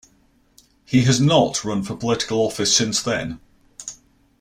He 0.83 1.03
has 1.03 1.21
not 1.21 1.63
run 1.63 1.83
for 1.83 1.95
political 1.95 2.39
office 2.39 2.75
since 2.75 3.03
then. 3.03 3.39